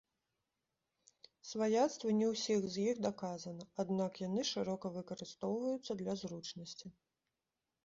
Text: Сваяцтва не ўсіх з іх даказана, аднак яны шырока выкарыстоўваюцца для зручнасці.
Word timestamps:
Сваяцтва 1.49 2.09
не 2.21 2.27
ўсіх 2.31 2.65
з 2.77 2.87
іх 2.93 3.03
даказана, 3.07 3.63
аднак 3.85 4.19
яны 4.27 4.41
шырока 4.55 4.93
выкарыстоўваюцца 4.99 6.01
для 6.03 6.19
зручнасці. 6.25 6.87